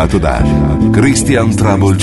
Sapientemente 0.00 0.08
miscelato 0.08 0.18
da 0.18 0.42
Christian 0.92 1.54
Trouble 1.54 1.96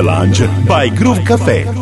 Lounge 0.00 0.48
by 0.66 0.88
Groove 0.90 1.22
Café. 1.24 1.81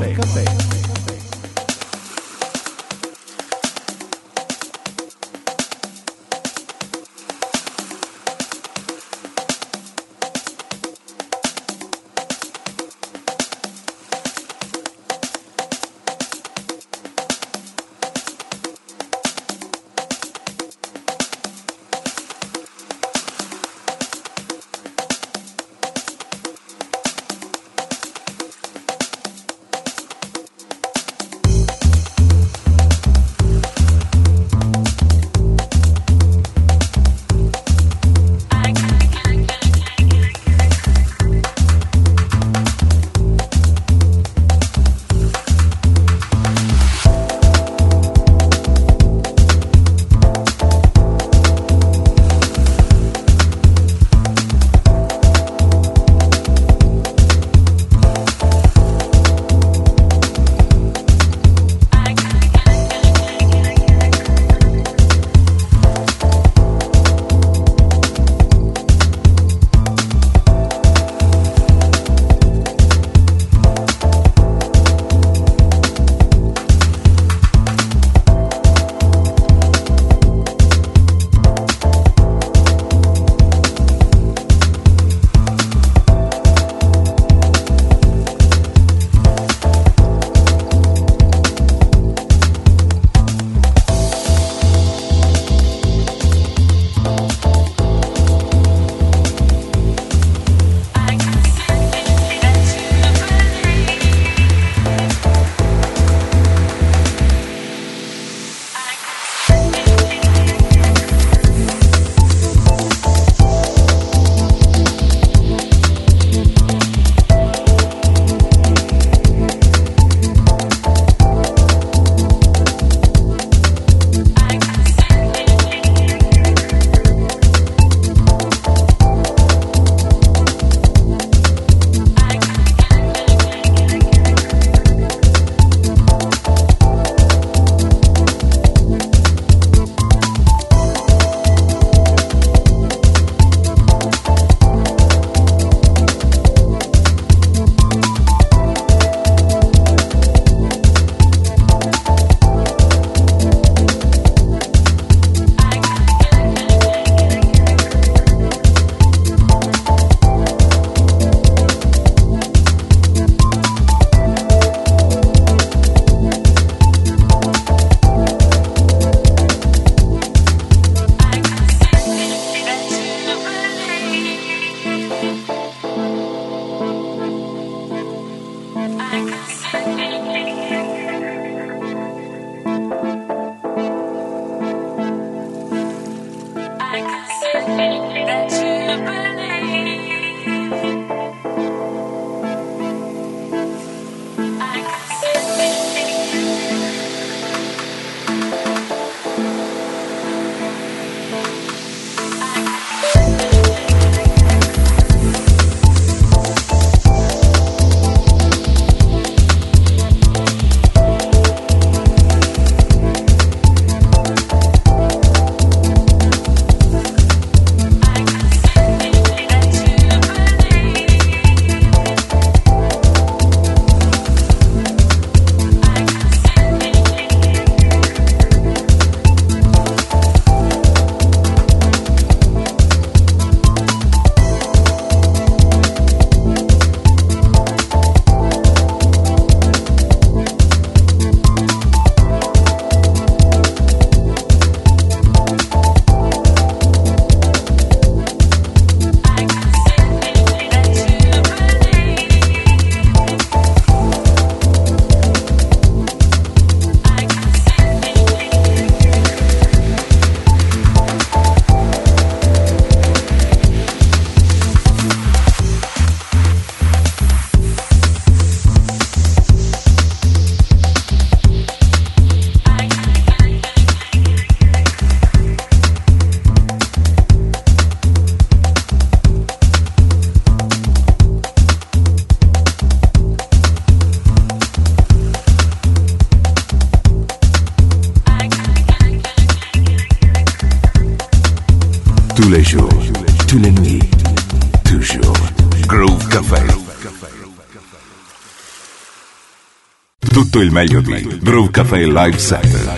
Il 300.62 300.72
meglio 300.72 301.00
di 301.00 301.38
Groove 301.40 301.70
Café 301.70 302.06
Live 302.06 302.38
Set. 302.38 302.89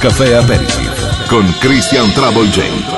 Café 0.00 0.36
Aperitif 0.36 0.90
con 1.28 1.52
Christian 1.60 2.12
Trouble. 2.12 2.97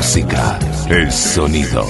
música, 0.00 0.58
el 0.88 1.12
sonido. 1.12 1.84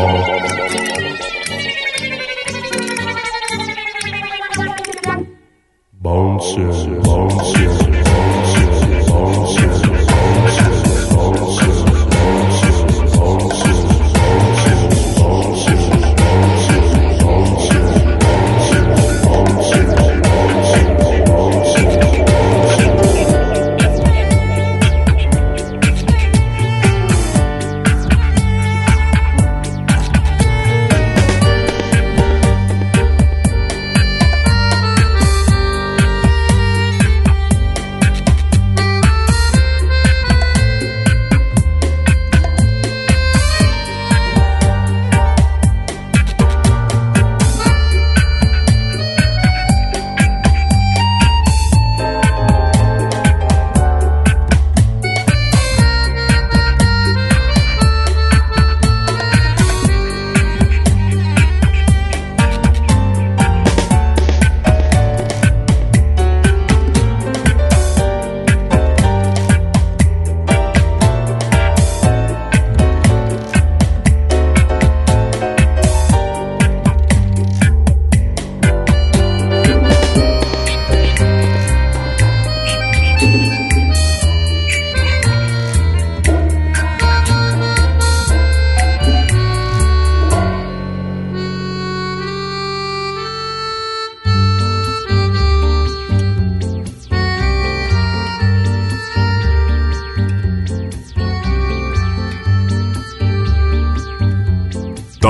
Bye. 0.00 0.59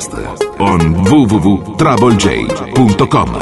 Podcast 0.00 0.48
on 0.58 0.78
www.troublej.com 1.04 3.38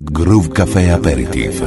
Groove 0.00 0.48
Café 0.48 0.90
Aperitif 0.90 1.62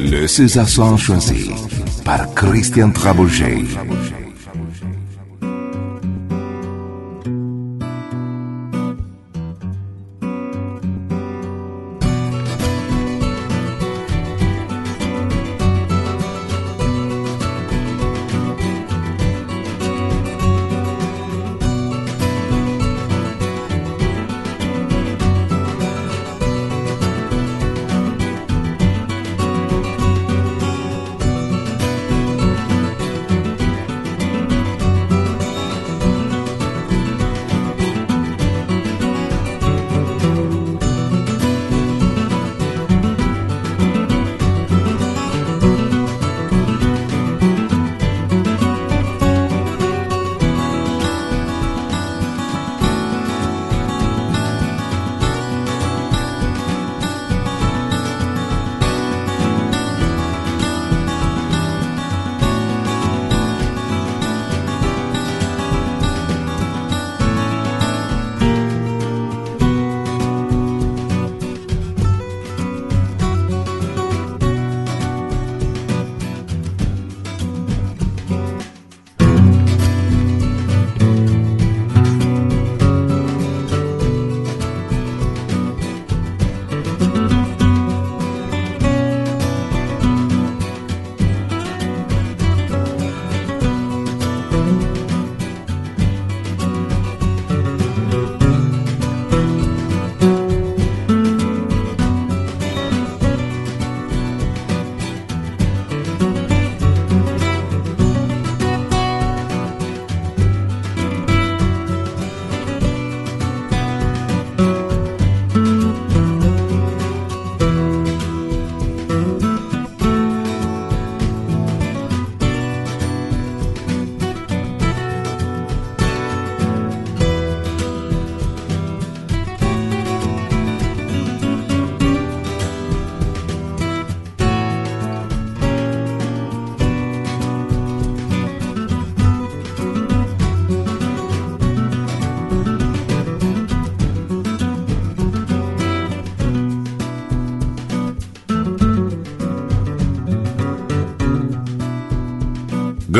Le 0.00 0.26
César 0.28 0.68
choisi 0.96 1.50
par 2.04 2.32
Christian 2.34 2.92
Trabouget. 2.92 3.58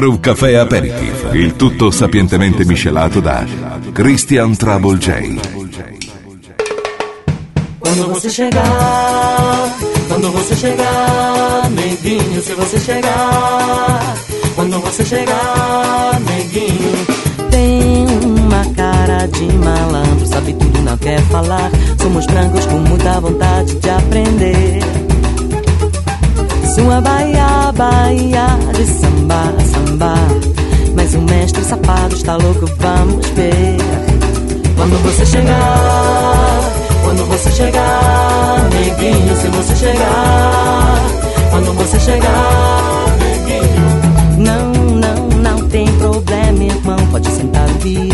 Groove 0.03 0.18
Café 0.18 0.57
Aperitif, 0.57 1.28
il 1.30 1.55
tutto 1.55 1.92
sapientemente 1.92 2.64
miscelato 2.64 3.20
da 3.20 3.46
Christian 3.92 4.57
Trouble 4.57 4.98
J. 4.98 5.40
Quando 7.78 8.09
você 8.09 8.28
chegar, 8.28 9.76
quando 10.09 10.32
você 10.32 10.57
chegar, 10.57 11.70
neguinho, 11.70 12.42
se 12.42 12.53
você 12.53 12.80
chegar, 12.80 14.16
quando 14.57 14.80
você 14.80 15.05
chegar, 15.05 16.20
neguinho. 16.20 17.07
Tem 17.53 18.05
uma 18.24 18.74
cara 18.74 19.26
de 19.26 19.44
malandro, 19.53 20.26
sabe 20.26 20.53
tudo, 20.55 20.82
não 20.82 20.98
quer 20.98 21.20
falar. 21.26 21.70
Somos 22.00 22.26
brancos 22.26 22.66
com 22.66 22.78
muita 22.78 23.20
vontade 23.20 23.76
de 23.76 23.88
aprender. 23.88 25.01
Sua 26.83 27.01
Bahia, 27.01 27.72
Bahia 27.76 28.47
de 28.74 28.85
samba, 28.85 29.55
samba. 29.72 30.14
Mas 30.97 31.14
o 31.14 31.22
mestre 31.22 31.62
safado 31.62 32.12
está 32.16 32.37
louco, 32.37 32.66
vamos 32.80 33.24
ver. 33.28 33.76
Quando 34.74 35.01
você 35.05 35.24
chegar, 35.24 36.72
quando 37.05 37.24
você 37.28 37.51
chegar, 37.53 38.68
neguinho, 38.72 39.37
se 39.37 39.47
você 39.47 39.76
chegar, 39.76 40.99
quando 41.51 41.72
você 41.76 42.01
chegar, 42.01 43.07
neguinho. 43.20 44.45
Não, 44.45 44.72
não, 44.72 45.28
não 45.39 45.68
tem 45.68 45.87
problema, 45.99 46.64
irmão, 46.64 46.99
pode 47.12 47.28
sentar 47.28 47.68
o 47.68 47.74
dia. 47.74 48.12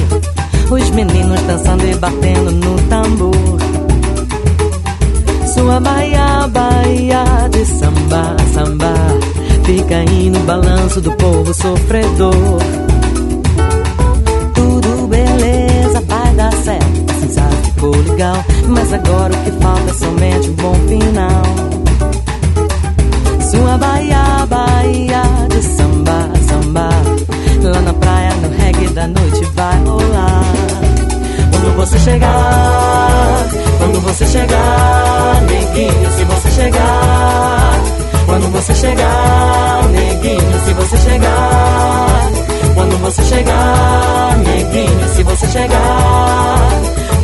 Os 0.70 0.90
meninos 0.90 1.40
dançando 1.44 1.86
e 1.86 1.94
batendo 1.94 2.50
no 2.50 2.76
tambor 2.82 3.77
sua 5.68 5.80
Bahia, 5.80 6.48
Bahia 6.48 7.24
de 7.50 7.62
samba, 7.66 8.34
samba. 8.54 8.94
Fica 9.66 9.96
aí 9.98 10.30
no 10.30 10.40
balanço 10.40 10.98
do 11.02 11.12
povo 11.12 11.52
sofredor. 11.52 12.58
Tudo 14.54 15.06
beleza, 15.08 16.00
vai 16.06 16.34
dar 16.36 16.52
certo. 16.54 17.12
Assim 17.12 17.28
sabe, 17.28 17.56
ficou 17.64 17.94
legal. 17.94 18.42
Mas 18.66 18.92
agora 18.94 19.34
o 19.34 19.44
que 19.44 19.50
falta 19.62 19.90
é 19.90 19.92
somente 19.92 20.48
um 20.48 20.54
bom 20.54 20.74
final. 20.88 21.42
Sua 23.50 23.76
Bahia, 23.76 24.46
Bahia 24.48 25.22
de 25.50 25.62
samba, 25.62 26.30
samba. 26.48 26.88
Lá 27.62 27.80
na 27.82 27.92
praia, 27.92 28.34
no 28.36 28.56
reggae 28.56 28.88
da 28.94 29.06
noite 29.06 29.44
vai 29.54 29.78
rolar. 29.84 30.87
Quando 31.58 31.74
você 31.74 31.98
chegar, 31.98 33.48
quando 33.78 34.00
você 34.00 34.26
chegar, 34.26 35.42
neguinho, 35.42 36.12
se 36.12 36.24
você 36.24 36.50
chegar. 36.52 37.82
Quando 38.26 38.52
você 38.52 38.74
chegar, 38.76 39.82
neguinho, 39.90 40.64
se 40.64 40.72
você 40.74 40.96
chegar. 40.98 42.30
Quando 42.74 42.98
você 42.98 43.24
chegar, 43.24 44.38
neguinho, 44.38 45.08
se 45.08 45.22
você 45.24 45.46
chegar. 45.48 46.68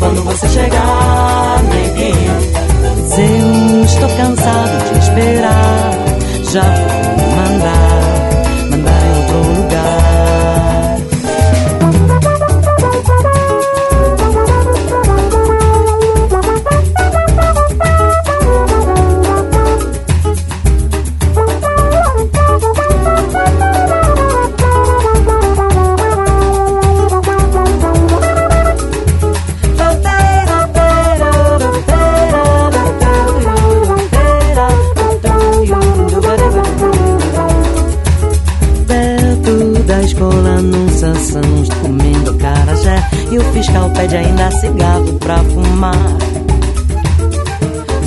Quando 0.00 0.24
você 0.24 0.48
chegar, 0.48 1.62
neguinho. 1.62 2.34
Eu 3.16 3.84
estou 3.84 4.08
cansado 4.16 4.92
de 4.94 4.98
esperar. 4.98 5.90
Já 6.42 6.62
vou 6.62 7.30
mandar, 7.36 8.03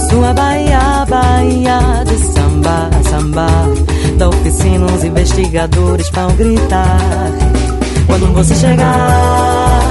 Sua 0.10 0.34
Bahia, 0.34 1.06
Bahia 1.10 1.80
de 2.06 2.18
samba, 2.34 2.90
samba. 3.10 3.48
Da 4.18 4.30
oficina 4.30 4.86
os 4.86 5.04
investigadores 5.04 6.10
vão 6.10 6.36
gritar. 6.36 6.98
Quando 8.08 8.34
você 8.34 8.56
chegar, 8.56 9.82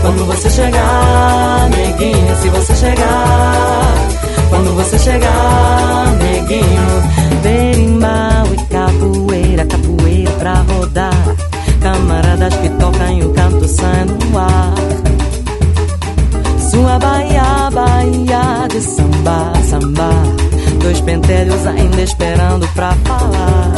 quando 0.00 0.26
você 0.26 0.48
chegar, 0.48 1.68
neguinho, 1.70 2.36
se 2.40 2.48
você 2.48 2.74
chegar. 2.76 3.94
Quando 4.48 4.76
você 4.76 4.98
chegar, 4.98 6.12
neguinho, 6.18 7.42
berimbau 7.42 8.46
e 8.52 8.56
capoeira, 8.72 9.66
capoeira 9.66 10.30
pra 10.32 10.54
rodar. 10.54 11.36
Camaradas 11.82 12.54
que 12.54 12.68
tocam 12.70 13.18
e 13.18 13.22
o 13.24 13.30
canto 13.32 13.68
sai 13.68 14.04
no 14.04 14.38
ar. 14.38 14.93
Sua 16.74 16.98
Bahia, 16.98 17.70
Bahia 17.70 18.66
de 18.68 18.80
samba, 18.80 19.52
samba. 19.70 20.10
Dois 20.82 21.00
pentelhos 21.02 21.64
ainda 21.68 22.02
esperando 22.02 22.66
pra 22.74 22.92
falar. 23.04 23.72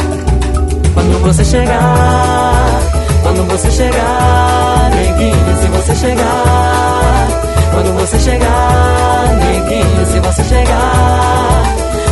Quando 0.95 1.21
você 1.21 1.45
chegar, 1.45 2.81
quando 3.21 3.47
você 3.51 3.69
chegar, 3.69 4.89
neguinho, 4.95 5.57
se 5.61 5.67
você 5.67 5.95
chegar. 5.95 7.27
Quando 7.71 7.99
você 7.99 8.19
chegar, 8.19 9.37
neguinho, 9.45 10.05
se 10.11 10.19
você 10.19 10.43
chegar. 10.43 11.63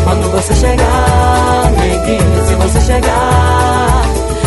Quando 0.04 0.32
você 0.34 0.54
chegar, 0.54 1.72
neguinho, 1.80 2.46
se 2.46 2.56
você 2.56 2.82
chegar. 2.82 4.04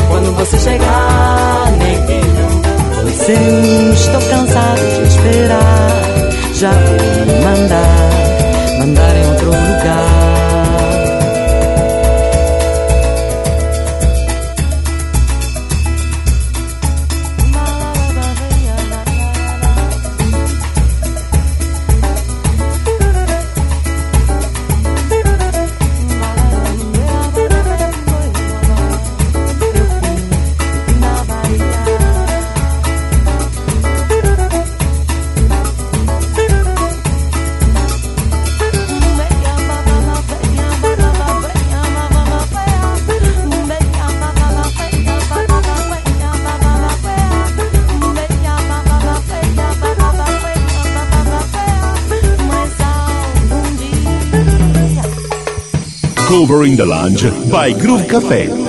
Quando 0.08 0.36
você 0.36 0.56
chegar, 0.56 1.72
neguinho. 1.78 2.57
Eu 3.26 3.92
estou 3.92 4.20
cansado 4.30 4.80
de 4.80 5.08
esperar 5.08 6.18
já 6.58 6.72
vou 6.72 7.40
mandar, 7.44 8.78
mandar 8.80 9.16
em 9.16 9.26
outro 9.28 9.46
lugar. 9.46 10.37
Covering 56.28 56.76
the 56.76 56.84
Lounge 56.84 57.24
by 57.50 57.72
Groove 57.72 58.02
Café. 58.02 58.67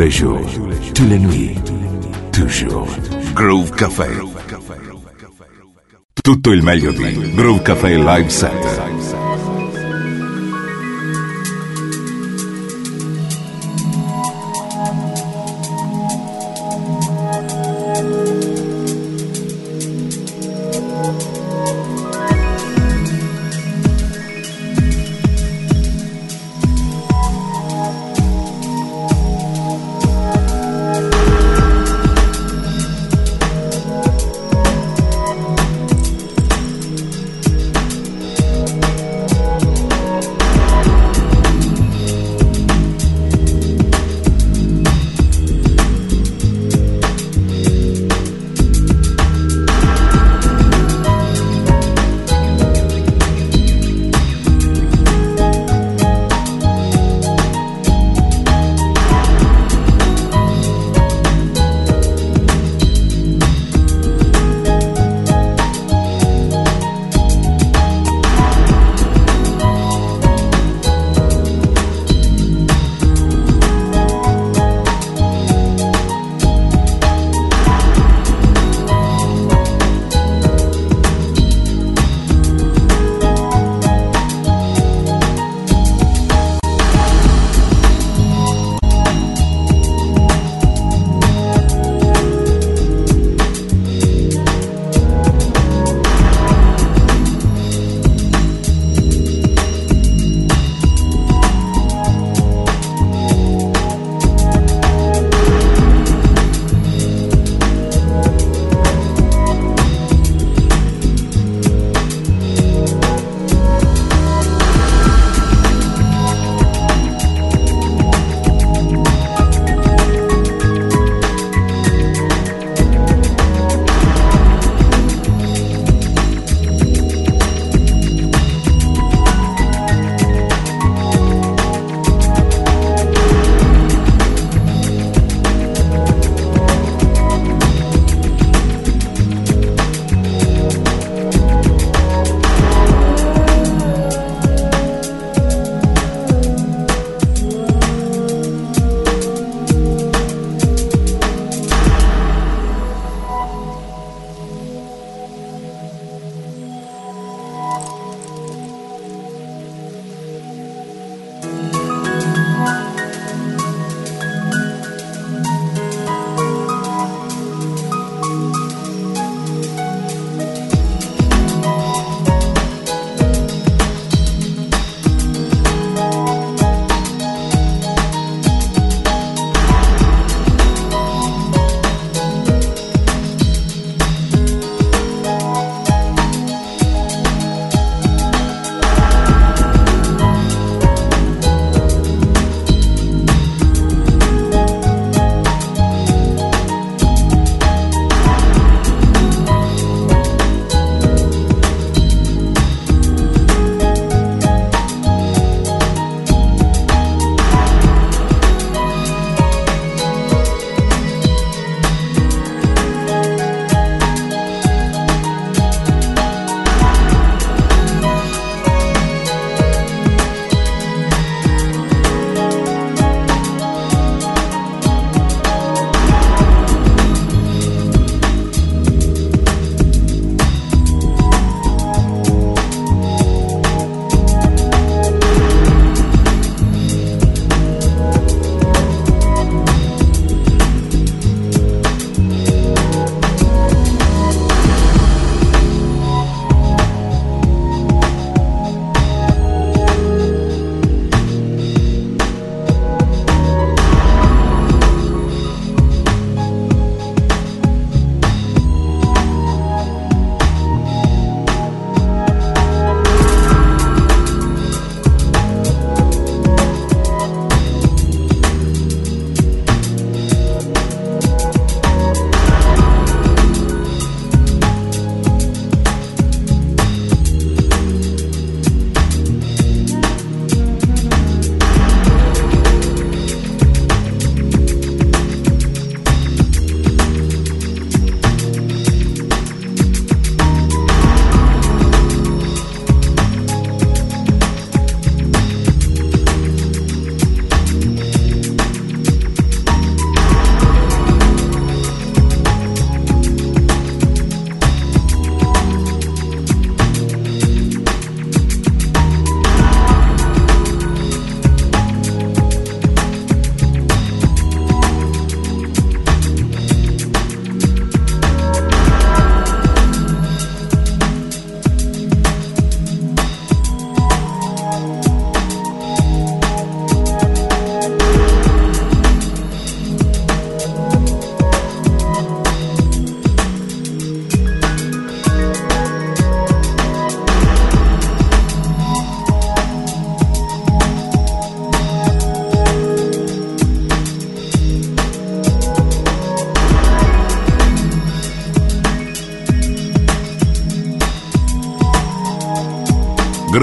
Les 0.00 0.10
jours, 0.10 0.40
toutes 0.94 1.10
les 1.10 1.18
nuits, 1.18 1.58
toujours. 2.32 2.88
Groove 3.34 3.70
Café. 3.72 4.08
Tutto 6.22 6.52
il 6.52 6.62
meglio 6.62 6.90
di 6.90 7.34
Groove 7.34 7.60
Café 7.60 7.96
Live 7.98 8.30
Set. 8.30 8.89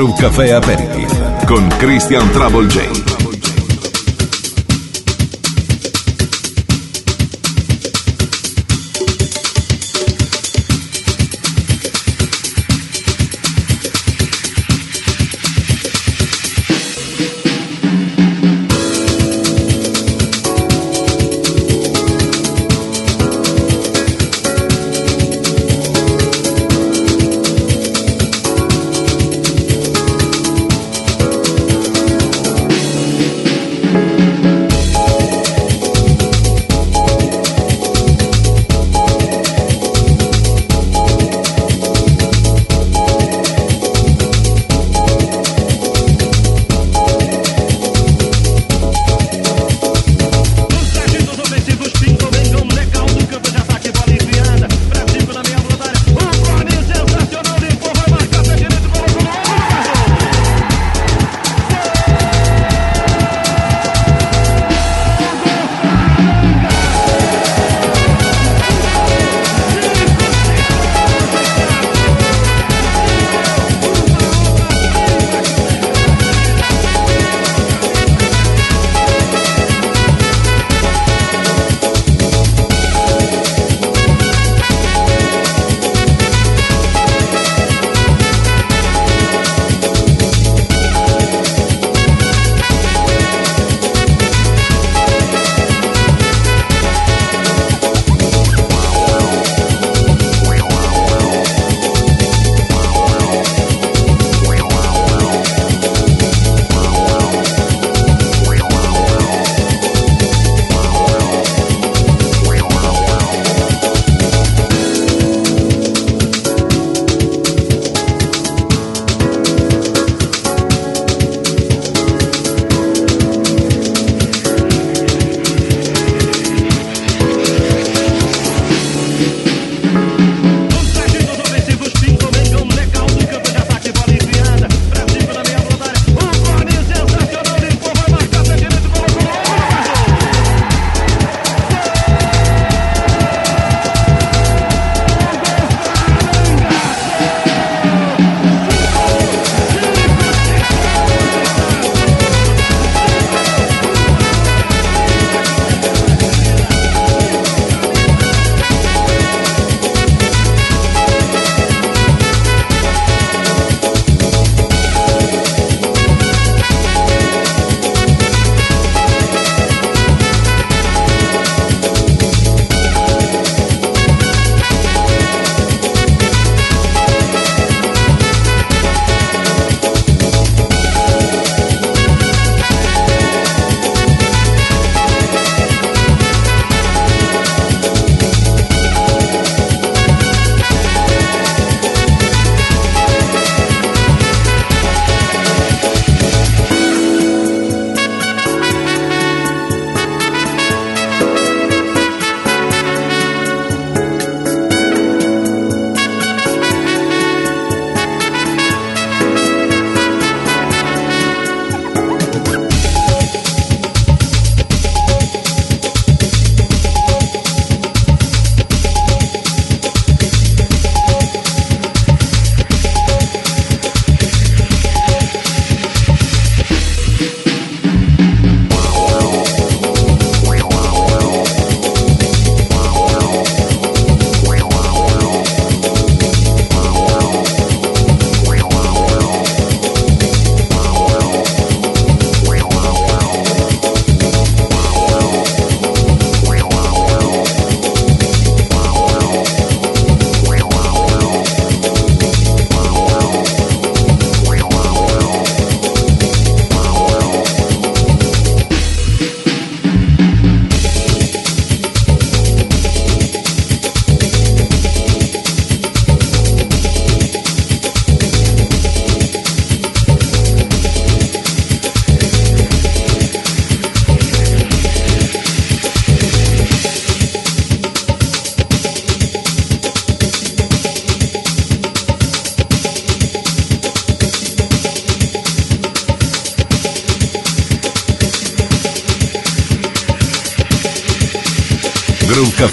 Groove 0.07 0.21
Café 0.21 0.53
Aperitif 0.53 1.09
con 1.47 1.67
Christian 1.79 2.23
Trouble 2.31 2.69
J. 2.69 3.26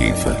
Café 0.00 0.39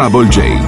Trouble 0.00 0.30
J. 0.30 0.59